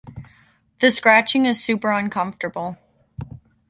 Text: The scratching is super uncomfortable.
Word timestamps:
The 0.79 0.89
scratching 0.89 1.45
is 1.45 1.63
super 1.63 1.91
uncomfortable. 1.91 2.75